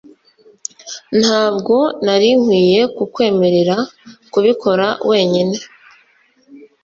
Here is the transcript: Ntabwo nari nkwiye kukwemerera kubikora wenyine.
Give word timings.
Ntabwo 1.21 1.75
nari 2.05 2.29
nkwiye 2.41 2.81
kukwemerera 2.95 3.77
kubikora 4.31 4.87
wenyine. 5.09 5.55